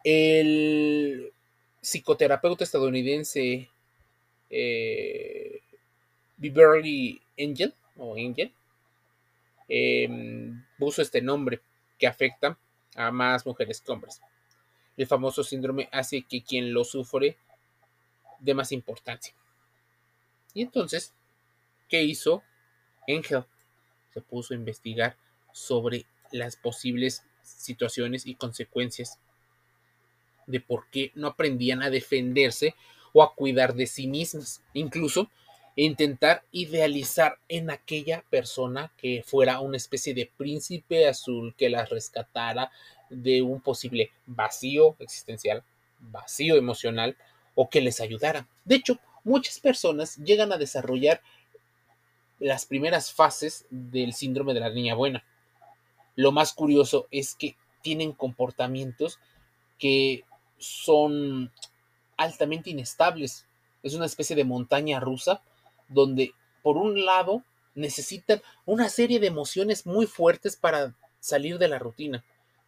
El 0.03 1.33
psicoterapeuta 1.81 2.63
estadounidense 2.63 3.69
eh, 4.49 5.62
Beverly 6.37 7.21
Angel 7.37 7.73
o 7.97 8.15
Angel 8.15 8.51
em, 9.67 10.63
puso 10.77 11.01
este 11.01 11.21
nombre 11.21 11.61
que 11.97 12.07
afecta 12.07 12.57
a 12.95 13.11
más 13.11 13.45
mujeres 13.45 13.81
que 13.81 13.91
hombres. 13.91 14.21
El 14.97 15.07
famoso 15.07 15.43
síndrome 15.43 15.89
hace 15.91 16.23
que 16.23 16.43
quien 16.43 16.73
lo 16.73 16.83
sufre 16.83 17.37
dé 18.39 18.53
más 18.53 18.71
importancia. 18.71 19.33
Y 20.53 20.61
entonces, 20.61 21.13
¿qué 21.89 22.03
hizo 22.03 22.43
Angel? 23.07 23.45
Se 24.13 24.21
puso 24.21 24.53
a 24.53 24.57
investigar 24.57 25.17
sobre 25.51 26.05
las 26.31 26.55
posibles 26.55 27.23
situaciones 27.41 28.25
y 28.25 28.35
consecuencias 28.35 29.19
de 30.45 30.59
por 30.59 30.89
qué 30.89 31.11
no 31.15 31.27
aprendían 31.27 31.81
a 31.81 31.89
defenderse 31.89 32.75
o 33.13 33.23
a 33.23 33.33
cuidar 33.33 33.73
de 33.75 33.87
sí 33.87 34.07
mismas. 34.07 34.61
Incluso 34.73 35.29
intentar 35.75 36.43
idealizar 36.51 37.39
en 37.47 37.71
aquella 37.71 38.23
persona 38.29 38.91
que 38.97 39.23
fuera 39.25 39.59
una 39.59 39.77
especie 39.77 40.13
de 40.13 40.31
príncipe 40.37 41.07
azul 41.07 41.55
que 41.57 41.69
las 41.69 41.89
rescatara 41.89 42.71
de 43.09 43.41
un 43.41 43.61
posible 43.61 44.11
vacío 44.25 44.95
existencial, 44.99 45.63
vacío 45.99 46.55
emocional 46.55 47.17
o 47.55 47.69
que 47.69 47.81
les 47.81 48.01
ayudara. 48.01 48.47
De 48.65 48.75
hecho, 48.75 48.99
muchas 49.23 49.59
personas 49.59 50.17
llegan 50.17 50.51
a 50.51 50.57
desarrollar 50.57 51.21
las 52.39 52.65
primeras 52.65 53.11
fases 53.11 53.65
del 53.69 54.13
síndrome 54.13 54.53
de 54.53 54.59
la 54.59 54.69
niña 54.69 54.95
buena. 54.95 55.23
Lo 56.15 56.31
más 56.31 56.53
curioso 56.53 57.07
es 57.09 57.35
que 57.35 57.55
tienen 57.81 58.11
comportamientos 58.11 59.19
que 59.79 60.23
son 60.57 61.51
altamente 62.17 62.69
inestables. 62.69 63.47
Es 63.81 63.93
una 63.95 64.05
especie 64.05 64.35
de 64.35 64.43
montaña 64.43 64.99
rusa 64.99 65.41
donde 65.93 66.33
por 66.61 66.77
un 66.77 67.05
lado 67.05 67.43
necesitan 67.75 68.41
una 68.65 68.89
serie 68.89 69.19
de 69.19 69.27
emociones 69.27 69.85
muy 69.85 70.05
fuertes 70.05 70.55
para 70.55 70.95
salir 71.19 71.57
de 71.57 71.67
la 71.67 71.79
rutina, 71.79 72.23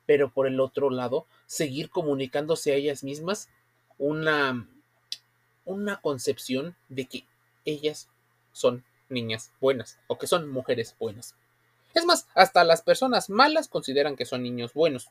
pero 0.06 0.32
por 0.32 0.48
el 0.48 0.60
otro 0.60 0.90
lado 0.90 1.26
seguir 1.46 1.90
comunicándose 1.90 2.72
a 2.72 2.76
ellas 2.76 3.04
mismas 3.04 3.50
una, 3.98 4.68
una 5.64 6.02
concepción 6.02 6.76
de 6.90 7.06
que 7.06 7.26
ellas 7.66 8.10
son 8.52 8.84
niñas 9.10 9.52
buenas 9.60 10.00
o 10.08 10.18
que 10.18 10.28
son 10.28 10.50
mujeres 10.50 10.96
buenas. 11.00 11.36
Es 11.94 12.06
más, 12.06 12.28
hasta 12.36 12.64
las 12.64 12.82
personas 12.82 13.30
malas 13.30 13.68
consideran 13.68 14.16
que 14.16 14.26
son 14.26 14.44
niños 14.44 14.74
buenos. 14.74 15.10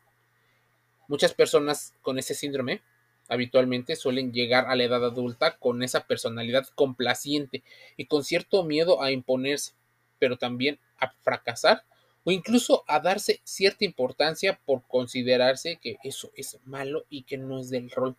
Muchas 1.09 1.35
personas 1.35 1.95
con 2.03 2.19
ese 2.19 2.35
síndrome 2.35 2.83
habitualmente 3.29 3.97
suelen 3.97 4.33
llegar 4.33 4.67
a 4.67 4.77
la 4.77 4.85
edad 4.85 5.05
adulta 5.05 5.57
con 5.57 5.83
esa 5.83 6.07
personalidad 6.07 6.67
complaciente 6.75 7.63
y 7.97 8.07
con 8.07 8.25
cierto 8.25 8.65
miedo 8.65 9.03
a 9.03 9.11
imponerse, 9.11 9.73
pero 10.19 10.37
también 10.37 10.79
a 10.99 11.11
fracasar 11.23 11.83
o 12.25 12.31
incluso 12.31 12.85
a 12.87 13.01
darse 13.01 13.41
cierta 13.45 13.85
importancia 13.85 14.59
por 14.65 14.83
considerarse 14.87 15.77
que 15.77 15.97
eso 16.05 16.31
es 16.37 16.59
malo 16.65 17.05
y 17.11 17.23
que 17.23 17.37
no 17.37 17.61
es 17.61 17.71
del 17.71 17.91
rol. 17.91 18.17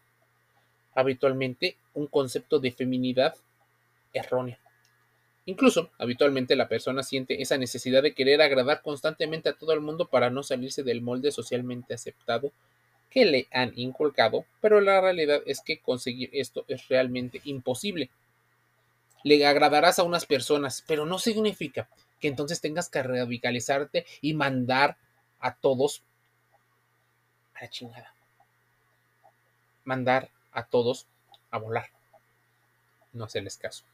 Habitualmente 0.93 1.77
un 1.93 2.07
concepto 2.07 2.59
de 2.59 2.71
feminidad 2.71 3.35
erróneo. 4.13 4.57
Incluso, 5.47 5.91
habitualmente 5.99 6.55
la 6.55 6.67
persona 6.67 7.03
siente 7.03 7.41
esa 7.41 7.57
necesidad 7.57 8.01
de 8.01 8.15
querer 8.15 8.41
agradar 8.41 8.81
constantemente 8.81 9.49
a 9.49 9.53
todo 9.53 9.73
el 9.73 9.81
mundo 9.81 10.07
para 10.07 10.31
no 10.31 10.41
salirse 10.41 10.81
del 10.83 11.01
molde 11.01 11.31
socialmente 11.31 11.93
aceptado 11.93 12.51
que 13.09 13.25
le 13.25 13.47
han 13.51 13.71
inculcado, 13.75 14.45
pero 14.61 14.81
la 14.81 14.99
realidad 15.01 15.41
es 15.45 15.61
que 15.61 15.79
conseguir 15.79 16.29
esto 16.33 16.65
es 16.67 16.87
realmente 16.87 17.41
imposible. 17.45 18.09
Le 19.23 19.45
agradarás 19.45 19.99
a 19.99 20.03
unas 20.03 20.25
personas, 20.25 20.83
pero 20.85 21.05
no 21.05 21.17
significa 21.17 21.89
que 22.19 22.27
entonces 22.27 22.61
tengas 22.61 22.89
que 22.89 23.01
radicalizarte 23.01 24.05
y 24.21 24.33
mandar 24.33 24.97
a 25.39 25.55
todos 25.55 26.03
a 27.53 27.61
la 27.61 27.69
chingada. 27.69 28.13
Mandar 29.83 30.29
a 30.51 30.65
todos 30.65 31.07
a 31.51 31.57
volar. 31.57 31.89
No 33.13 33.25
hacerles 33.25 33.57
caso. 33.57 33.85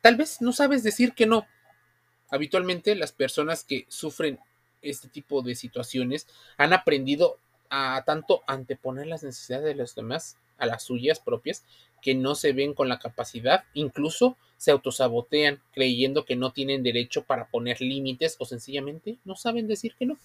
Tal 0.00 0.16
vez 0.16 0.40
no 0.40 0.52
sabes 0.52 0.82
decir 0.82 1.14
que 1.14 1.26
no. 1.26 1.46
Habitualmente 2.30 2.94
las 2.94 3.12
personas 3.12 3.64
que 3.64 3.86
sufren 3.88 4.38
este 4.84 5.08
tipo 5.08 5.42
de 5.42 5.54
situaciones 5.54 6.26
han 6.56 6.72
aprendido 6.72 7.38
a 7.70 8.02
tanto 8.06 8.42
anteponer 8.46 9.06
las 9.06 9.22
necesidades 9.22 9.66
de 9.66 9.74
los 9.74 9.94
demás 9.94 10.36
a 10.58 10.66
las 10.66 10.82
suyas 10.84 11.18
propias 11.20 11.64
que 12.02 12.14
no 12.14 12.34
se 12.34 12.52
ven 12.52 12.74
con 12.74 12.88
la 12.88 12.98
capacidad, 12.98 13.64
incluso 13.72 14.36
se 14.58 14.70
autosabotean 14.70 15.60
creyendo 15.72 16.24
que 16.24 16.36
no 16.36 16.52
tienen 16.52 16.82
derecho 16.82 17.24
para 17.24 17.46
poner 17.48 17.80
límites 17.80 18.36
o 18.38 18.44
sencillamente 18.44 19.18
no 19.24 19.36
saben 19.36 19.66
decir 19.66 19.94
que 19.98 20.06
no. 20.06 20.18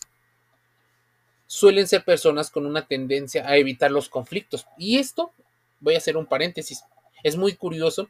Suelen 1.47 1.87
ser 1.87 2.03
personas 2.03 2.51
con 2.51 2.65
una 2.65 2.85
tendencia 2.85 3.47
a 3.47 3.57
evitar 3.57 3.89
los 3.89 4.07
conflictos. 4.07 4.67
Y 4.77 4.99
esto, 4.99 5.31
voy 5.79 5.95
a 5.95 5.97
hacer 5.97 6.15
un 6.15 6.27
paréntesis, 6.27 6.83
es 7.23 7.37
muy 7.37 7.55
curioso 7.55 8.09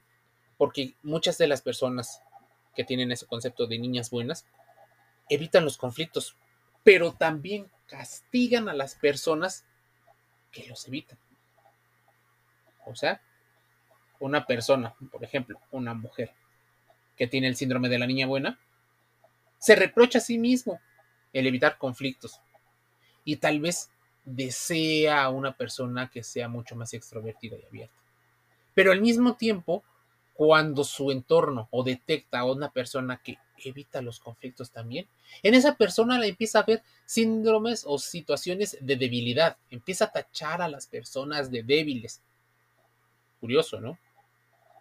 porque 0.57 0.93
muchas 1.03 1.37
de 1.37 1.47
las 1.47 1.61
personas 1.61 2.21
que 2.75 2.83
tienen 2.83 3.11
ese 3.11 3.25
concepto 3.25 3.65
de 3.65 3.79
niñas 3.79 4.09
buenas 4.09 4.45
evitan 5.29 5.63
los 5.63 5.77
conflictos, 5.77 6.35
pero 6.83 7.13
también 7.13 7.69
castigan 7.87 8.69
a 8.69 8.73
las 8.73 8.95
personas 8.95 9.65
que 10.51 10.67
los 10.67 10.87
evitan. 10.87 11.17
O 12.85 12.95
sea, 12.95 13.21
una 14.19 14.45
persona, 14.45 14.95
por 15.11 15.23
ejemplo, 15.23 15.59
una 15.71 15.93
mujer 15.93 16.33
que 17.15 17.27
tiene 17.27 17.47
el 17.47 17.55
síndrome 17.55 17.89
de 17.89 17.99
la 17.99 18.07
niña 18.07 18.27
buena, 18.27 18.59
se 19.59 19.75
reprocha 19.75 20.19
a 20.19 20.21
sí 20.21 20.37
mismo 20.37 20.79
el 21.33 21.45
evitar 21.45 21.77
conflictos 21.77 22.41
y 23.23 23.37
tal 23.37 23.59
vez 23.59 23.91
desea 24.25 25.23
a 25.23 25.29
una 25.29 25.55
persona 25.55 26.09
que 26.09 26.23
sea 26.23 26.47
mucho 26.47 26.75
más 26.75 26.93
extrovertida 26.93 27.57
y 27.57 27.65
abierta. 27.65 27.99
Pero 28.73 28.91
al 28.91 29.01
mismo 29.01 29.35
tiempo, 29.35 29.83
cuando 30.33 30.83
su 30.83 31.11
entorno 31.11 31.67
o 31.71 31.83
detecta 31.83 32.39
a 32.39 32.45
una 32.45 32.71
persona 32.71 33.17
que 33.17 33.37
evita 33.63 34.01
los 34.01 34.19
conflictos 34.19 34.71
también, 34.71 35.07
en 35.43 35.53
esa 35.53 35.75
persona 35.75 36.25
empieza 36.25 36.59
a 36.59 36.63
ver 36.63 36.83
síndromes 37.05 37.83
o 37.85 37.97
situaciones 37.97 38.77
de 38.81 38.95
debilidad, 38.95 39.57
empieza 39.69 40.05
a 40.05 40.11
tachar 40.11 40.61
a 40.61 40.69
las 40.69 40.87
personas 40.87 41.51
de 41.51 41.63
débiles. 41.63 42.21
Curioso, 43.39 43.79
¿no? 43.79 43.97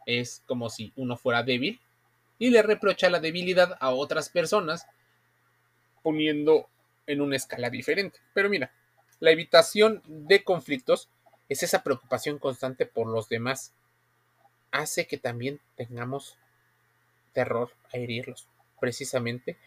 Es 0.07 0.43
como 0.47 0.71
si 0.71 0.93
uno 0.97 1.17
fuera 1.17 1.43
débil 1.43 1.81
y 2.39 2.51
le 2.51 2.63
reprocha 2.63 3.11
la 3.11 3.21
debilidad 3.21 3.77
a 3.81 3.91
otras 3.91 4.29
personas 4.29 4.87
poniendo 6.03 6.69
en 7.07 7.21
una 7.21 7.37
escala 7.37 7.71
diferente. 7.71 8.19
Pero 8.33 8.49
mira, 8.49 8.73
la 9.21 9.31
evitación 9.31 10.03
de 10.07 10.45
conflictos 10.45 11.09
es 11.49 11.63
esa 11.63 11.83
preocupación 11.83 12.39
constante 12.39 12.87
por 12.87 13.09
los 13.09 13.29
demás. 13.29 13.73
Hace 14.71 15.07
que 15.07 15.19
también 15.19 15.61
tengamos 15.77 16.37
terror 17.33 17.73
a 17.93 17.97
herirlos. 17.97 18.47
Precisamente 18.81 19.59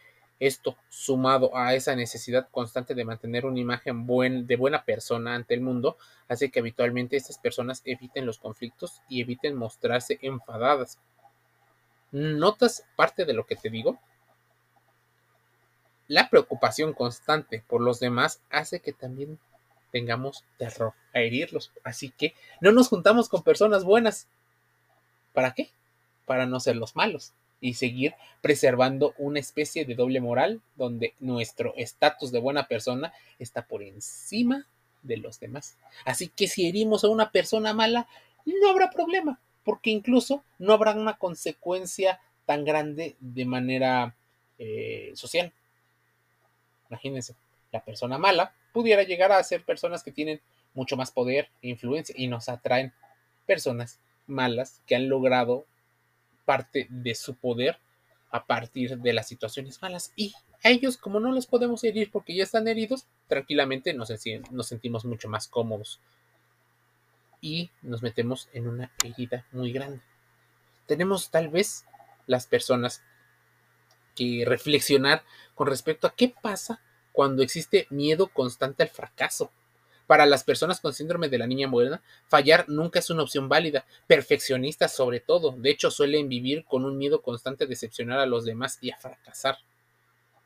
esto, 0.41 0.75
sumado 0.89 1.55
a 1.55 1.75
esa 1.75 1.95
necesidad 1.95 2.49
constante 2.49 2.95
de 2.95 3.05
mantener 3.05 3.45
una 3.45 3.59
imagen 3.59 4.07
de 4.47 4.55
buena 4.55 4.83
persona 4.83 5.35
ante 5.35 5.53
el 5.53 5.61
mundo, 5.61 5.97
hace 6.27 6.49
que 6.49 6.59
habitualmente 6.59 7.15
estas 7.15 7.37
personas 7.37 7.83
eviten 7.85 8.25
los 8.25 8.39
conflictos 8.39 9.03
y 9.07 9.21
eviten 9.21 9.55
mostrarse 9.55 10.17
enfadadas. 10.23 10.97
¿Notas 12.11 12.87
parte 12.95 13.23
de 13.25 13.33
lo 13.33 13.45
que 13.45 13.55
te 13.55 13.69
digo? 13.69 13.99
La 16.07 16.27
preocupación 16.27 16.93
constante 16.93 17.63
por 17.67 17.79
los 17.79 17.99
demás 17.99 18.41
hace 18.49 18.79
que 18.79 18.93
también 18.93 19.37
tengamos 19.91 20.43
terror 20.57 20.93
a 21.13 21.19
herirlos. 21.19 21.71
Así 21.83 22.09
que 22.09 22.33
no 22.61 22.71
nos 22.71 22.87
juntamos 22.87 23.29
con 23.29 23.43
personas 23.43 23.83
buenas. 23.83 24.27
¿Para 25.33 25.53
qué? 25.53 25.69
Para 26.25 26.47
no 26.47 26.59
ser 26.59 26.77
los 26.77 26.95
malos 26.95 27.35
y 27.61 27.75
seguir 27.75 28.15
preservando 28.41 29.13
una 29.17 29.39
especie 29.39 29.85
de 29.85 29.95
doble 29.95 30.19
moral 30.19 30.61
donde 30.75 31.13
nuestro 31.19 31.73
estatus 31.77 32.31
de 32.31 32.39
buena 32.39 32.67
persona 32.67 33.13
está 33.39 33.67
por 33.67 33.83
encima 33.83 34.67
de 35.03 35.17
los 35.17 35.39
demás. 35.39 35.77
Así 36.03 36.27
que 36.27 36.47
si 36.47 36.67
herimos 36.67 37.03
a 37.03 37.09
una 37.09 37.31
persona 37.31 37.73
mala, 37.73 38.07
no 38.45 38.69
habrá 38.69 38.89
problema, 38.89 39.39
porque 39.63 39.91
incluso 39.91 40.43
no 40.57 40.73
habrá 40.73 40.93
una 40.93 41.17
consecuencia 41.17 42.19
tan 42.45 42.65
grande 42.65 43.15
de 43.19 43.45
manera 43.45 44.15
eh, 44.57 45.11
social. 45.13 45.53
Imagínense, 46.89 47.35
la 47.71 47.83
persona 47.83 48.17
mala 48.17 48.53
pudiera 48.73 49.03
llegar 49.03 49.31
a 49.31 49.43
ser 49.43 49.63
personas 49.63 50.03
que 50.03 50.11
tienen 50.11 50.41
mucho 50.73 50.97
más 50.97 51.11
poder 51.11 51.49
e 51.61 51.69
influencia 51.69 52.15
y 52.17 52.27
nos 52.27 52.49
atraen 52.49 52.93
personas 53.45 53.99
malas 54.27 54.81
que 54.87 54.95
han 54.95 55.09
logrado 55.09 55.65
parte 56.45 56.87
de 56.89 57.15
su 57.15 57.35
poder 57.35 57.79
a 58.31 58.45
partir 58.45 58.97
de 58.97 59.13
las 59.13 59.27
situaciones 59.27 59.81
malas 59.81 60.13
y 60.15 60.33
a 60.63 60.69
ellos 60.69 60.97
como 60.97 61.19
no 61.19 61.31
los 61.31 61.47
podemos 61.47 61.83
herir 61.83 62.11
porque 62.11 62.35
ya 62.35 62.43
están 62.43 62.67
heridos, 62.67 63.07
tranquilamente 63.27 63.93
nos, 63.93 64.11
nos 64.51 64.67
sentimos 64.67 65.05
mucho 65.05 65.27
más 65.27 65.47
cómodos 65.47 65.99
y 67.41 67.71
nos 67.81 68.03
metemos 68.03 68.49
en 68.53 68.67
una 68.67 68.91
herida 69.03 69.45
muy 69.51 69.71
grande. 69.71 70.01
Tenemos 70.85 71.31
tal 71.31 71.49
vez 71.49 71.85
las 72.27 72.45
personas 72.45 73.03
que 74.15 74.43
reflexionar 74.45 75.23
con 75.55 75.67
respecto 75.67 76.07
a 76.07 76.15
qué 76.15 76.33
pasa 76.41 76.81
cuando 77.11 77.43
existe 77.43 77.87
miedo 77.89 78.27
constante 78.27 78.83
al 78.83 78.89
fracaso. 78.89 79.51
Para 80.11 80.25
las 80.25 80.43
personas 80.43 80.81
con 80.81 80.93
síndrome 80.93 81.29
de 81.29 81.37
la 81.37 81.47
niña 81.47 81.69
buena, 81.69 82.01
fallar 82.27 82.67
nunca 82.67 82.99
es 82.99 83.09
una 83.09 83.23
opción 83.23 83.47
válida, 83.47 83.85
perfeccionistas 84.07 84.93
sobre 84.93 85.21
todo, 85.21 85.55
de 85.57 85.69
hecho 85.69 85.89
suelen 85.89 86.27
vivir 86.27 86.65
con 86.65 86.83
un 86.83 86.97
miedo 86.97 87.21
constante 87.21 87.63
a 87.63 87.67
decepcionar 87.67 88.19
a 88.19 88.25
los 88.25 88.43
demás 88.43 88.77
y 88.81 88.91
a 88.91 88.97
fracasar. 88.97 89.59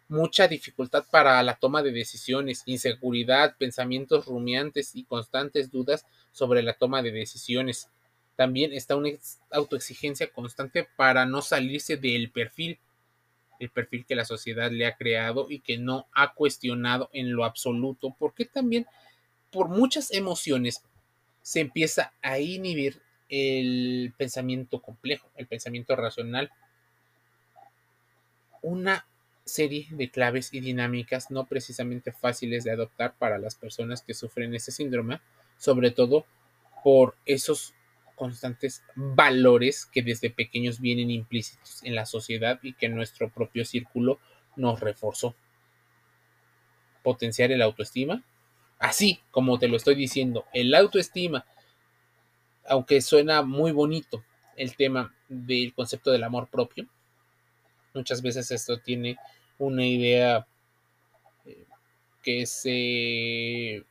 Mucha 0.07 0.47
dificultad 0.47 1.03
para 1.09 1.41
la 1.41 1.55
toma 1.55 1.81
de 1.81 1.91
decisiones, 1.91 2.61
inseguridad, 2.67 3.55
pensamientos 3.57 4.27
rumiantes 4.27 4.91
y 4.93 5.03
constantes 5.03 5.71
dudas 5.71 6.05
sobre 6.31 6.61
la 6.61 6.73
toma 6.73 7.01
de 7.01 7.11
decisiones. 7.11 7.89
También 8.35 8.71
está 8.71 8.95
una 8.95 9.09
autoexigencia 9.49 10.31
constante 10.31 10.87
para 10.95 11.25
no 11.25 11.41
salirse 11.41 11.97
del 11.97 12.29
perfil, 12.29 12.77
el 13.59 13.71
perfil 13.71 14.05
que 14.05 14.13
la 14.13 14.25
sociedad 14.25 14.69
le 14.69 14.85
ha 14.85 14.95
creado 14.95 15.47
y 15.49 15.57
que 15.57 15.79
no 15.79 16.05
ha 16.13 16.35
cuestionado 16.35 17.09
en 17.13 17.33
lo 17.33 17.45
absoluto, 17.45 18.15
porque 18.19 18.45
también 18.45 18.85
por 19.55 19.69
muchas 19.69 20.11
emociones 20.11 20.83
se 21.41 21.61
empieza 21.61 22.11
a 22.21 22.39
inhibir 22.39 23.01
el 23.29 24.13
pensamiento 24.17 24.81
complejo, 24.81 25.29
el 25.37 25.47
pensamiento 25.47 25.95
racional. 25.95 26.51
Una 28.61 29.07
serie 29.45 29.87
de 29.91 30.11
claves 30.11 30.53
y 30.53 30.59
dinámicas 30.59 31.31
no 31.31 31.45
precisamente 31.45 32.11
fáciles 32.11 32.65
de 32.65 32.71
adoptar 32.71 33.15
para 33.17 33.37
las 33.37 33.55
personas 33.55 34.01
que 34.01 34.13
sufren 34.13 34.53
ese 34.53 34.73
síndrome, 34.73 35.21
sobre 35.57 35.91
todo 35.91 36.25
por 36.83 37.15
esos 37.25 37.73
constantes 38.17 38.83
valores 38.93 39.85
que 39.85 40.01
desde 40.01 40.31
pequeños 40.31 40.81
vienen 40.81 41.09
implícitos 41.09 41.81
en 41.83 41.95
la 41.95 42.05
sociedad 42.05 42.59
y 42.61 42.73
que 42.73 42.89
nuestro 42.89 43.29
propio 43.29 43.63
círculo 43.63 44.19
nos 44.57 44.81
reforzó. 44.81 45.33
Potenciar 47.03 47.53
el 47.53 47.61
autoestima. 47.61 48.21
Así 48.79 49.21
como 49.31 49.57
te 49.57 49.67
lo 49.67 49.77
estoy 49.77 49.95
diciendo, 49.95 50.45
el 50.53 50.73
autoestima, 50.75 51.45
aunque 52.67 53.01
suena 53.01 53.41
muy 53.41 53.71
bonito 53.71 54.23
el 54.57 54.75
tema 54.75 55.13
del 55.27 55.73
concepto 55.73 56.11
del 56.11 56.23
amor 56.23 56.47
propio, 56.49 56.87
muchas 57.93 58.21
veces 58.21 58.51
esto 58.51 58.79
tiene 58.79 59.17
una 59.57 59.85
idea 59.85 60.45
eh, 61.45 61.65
que 62.21 62.45
se 62.45 63.85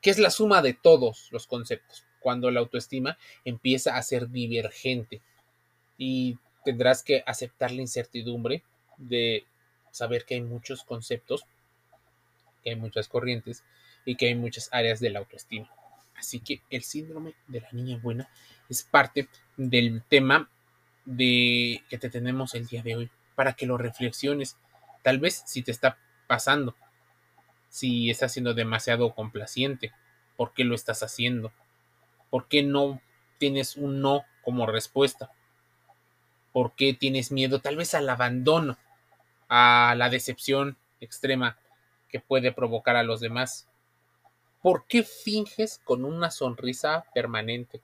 que 0.00 0.10
es 0.10 0.18
la 0.18 0.30
suma 0.30 0.60
de 0.60 0.74
todos 0.74 1.28
los 1.30 1.46
conceptos 1.46 2.04
cuando 2.20 2.50
la 2.50 2.60
autoestima 2.60 3.16
empieza 3.44 3.96
a 3.96 4.02
ser 4.02 4.30
divergente 4.30 5.22
y 5.96 6.38
tendrás 6.64 7.02
que 7.02 7.22
aceptar 7.26 7.70
la 7.70 7.82
incertidumbre 7.82 8.64
de 8.96 9.44
saber 9.90 10.24
que 10.24 10.34
hay 10.34 10.40
muchos 10.40 10.82
conceptos, 10.84 11.44
que 12.64 12.70
hay 12.70 12.76
muchas 12.76 13.06
corrientes 13.06 13.62
y 14.04 14.16
que 14.16 14.26
hay 14.28 14.34
muchas 14.34 14.68
áreas 14.72 14.98
de 14.98 15.10
la 15.10 15.20
autoestima. 15.20 15.68
Así 16.16 16.40
que 16.40 16.62
el 16.70 16.82
síndrome 16.82 17.34
de 17.46 17.60
la 17.60 17.68
niña 17.72 17.98
buena 17.98 18.28
es 18.68 18.82
parte 18.82 19.28
del 19.56 20.02
tema 20.08 20.48
de 21.04 21.82
que 21.88 21.98
te 21.98 22.08
tenemos 22.08 22.54
el 22.54 22.66
día 22.66 22.82
de 22.82 22.96
hoy 22.96 23.10
para 23.34 23.52
que 23.52 23.66
lo 23.66 23.76
reflexiones. 23.76 24.56
Tal 25.02 25.18
vez 25.18 25.42
si 25.46 25.62
te 25.62 25.70
está 25.70 25.98
pasando, 26.26 26.74
si 27.68 28.10
estás 28.10 28.32
siendo 28.32 28.54
demasiado 28.54 29.14
complaciente, 29.14 29.92
¿por 30.36 30.54
qué 30.54 30.64
lo 30.64 30.74
estás 30.74 31.02
haciendo? 31.02 31.52
¿Por 32.30 32.48
qué 32.48 32.62
no 32.62 33.00
tienes 33.38 33.76
un 33.76 34.00
no 34.00 34.24
como 34.42 34.66
respuesta? 34.66 35.30
¿Por 36.52 36.72
qué 36.72 36.94
tienes 36.94 37.32
miedo 37.32 37.60
tal 37.60 37.76
vez 37.76 37.94
al 37.94 38.08
abandono, 38.08 38.78
a 39.48 39.94
la 39.96 40.08
decepción 40.08 40.76
extrema 41.00 41.58
que 42.14 42.20
puede 42.20 42.52
provocar 42.52 42.94
a 42.94 43.02
los 43.02 43.18
demás? 43.18 43.66
¿Por 44.62 44.86
qué 44.86 45.02
finges 45.02 45.80
con 45.82 46.04
una 46.04 46.30
sonrisa 46.30 47.06
permanente? 47.12 47.80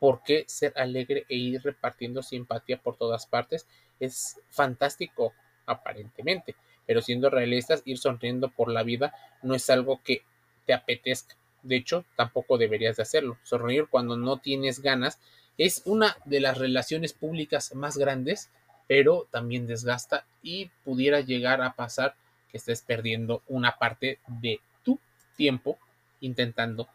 ¿Por 0.00 0.22
qué 0.22 0.44
ser 0.48 0.72
alegre 0.76 1.26
e 1.28 1.34
ir 1.36 1.60
repartiendo 1.62 2.22
simpatía 2.22 2.80
por 2.80 2.96
todas 2.96 3.26
partes? 3.26 3.66
Es 4.00 4.40
fantástico, 4.48 5.34
aparentemente, 5.66 6.56
pero 6.86 7.02
siendo 7.02 7.28
realistas, 7.28 7.82
ir 7.84 7.98
sonriendo 7.98 8.48
por 8.48 8.72
la 8.72 8.82
vida 8.82 9.14
no 9.42 9.54
es 9.54 9.68
algo 9.68 10.00
que 10.02 10.22
te 10.64 10.72
apetezca. 10.72 11.36
De 11.62 11.76
hecho, 11.76 12.06
tampoco 12.16 12.56
deberías 12.56 12.96
de 12.96 13.02
hacerlo. 13.02 13.36
Sonreír 13.42 13.88
cuando 13.90 14.16
no 14.16 14.38
tienes 14.38 14.80
ganas 14.80 15.20
es 15.58 15.82
una 15.84 16.16
de 16.24 16.40
las 16.40 16.56
relaciones 16.56 17.12
públicas 17.12 17.74
más 17.74 17.98
grandes, 17.98 18.50
pero 18.86 19.28
también 19.30 19.66
desgasta 19.66 20.24
y 20.42 20.70
pudiera 20.82 21.20
llegar 21.20 21.60
a 21.60 21.74
pasar 21.74 22.14
que 22.50 22.58
estés 22.58 22.82
perdiendo 22.82 23.42
una 23.46 23.78
parte 23.78 24.20
de 24.26 24.60
tu 24.82 24.98
tiempo 25.36 25.78
intentando 26.20 26.88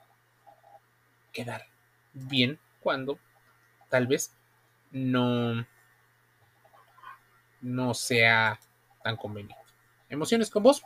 quedar 1.32 1.66
bien 2.13 2.60
cuando 2.80 3.18
tal 3.89 4.08
vez 4.08 4.34
no 4.92 5.66
no 7.62 7.94
sea 7.94 8.60
tan 9.04 9.16
conveniente. 9.16 9.63
Emociones 10.10 10.50
con 10.50 10.63
vos. 10.63 10.84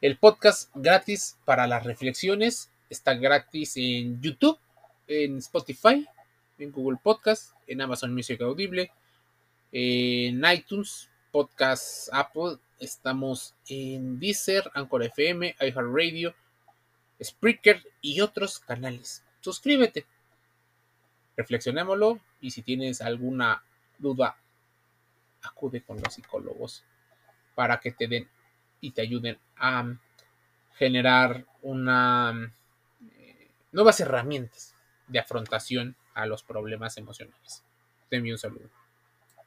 El 0.00 0.18
podcast 0.18 0.70
gratis 0.74 1.38
para 1.44 1.66
las 1.66 1.84
reflexiones 1.84 2.70
Está 2.88 3.14
gratis 3.14 3.76
en 3.76 4.20
YouTube, 4.20 4.58
en 5.08 5.38
Spotify, 5.38 6.06
en 6.56 6.70
Google 6.70 6.98
Podcast, 7.02 7.52
en 7.66 7.80
Amazon 7.80 8.14
Music 8.14 8.40
Audible, 8.40 8.92
en 9.72 10.44
iTunes, 10.44 11.10
Podcast 11.32 12.08
Apple. 12.12 12.58
Estamos 12.78 13.54
en 13.68 14.18
Deezer, 14.18 14.70
Anchor 14.74 15.02
FM, 15.04 15.56
iHeartRadio, 15.60 16.34
Spreaker 17.22 17.82
y 18.00 18.20
otros 18.20 18.58
canales. 18.58 19.24
Suscríbete. 19.40 20.06
Reflexionémoslo 21.36 22.20
y 22.40 22.50
si 22.50 22.62
tienes 22.62 23.00
alguna 23.00 23.62
duda, 23.98 24.36
acude 25.42 25.82
con 25.82 26.00
los 26.02 26.14
psicólogos 26.14 26.84
para 27.54 27.80
que 27.80 27.92
te 27.92 28.06
den 28.06 28.28
y 28.80 28.90
te 28.90 29.02
ayuden 29.02 29.38
a 29.56 29.96
generar 30.74 31.46
una 31.62 32.52
eh, 33.00 33.50
nuevas 33.72 34.00
herramientas 34.00 34.74
de 35.06 35.18
afrontación 35.18 35.96
a 36.14 36.26
los 36.26 36.42
problemas 36.42 36.96
emocionales. 36.98 37.62
Te 38.08 38.20
un 38.20 38.38
saludo. 38.38 38.70